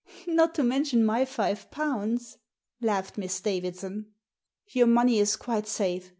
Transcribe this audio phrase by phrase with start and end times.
[0.25, 2.39] "Not to mention my five pounds,"
[2.81, 4.07] laughed Miss Davidson.
[4.65, 6.09] "Your money is quite safe.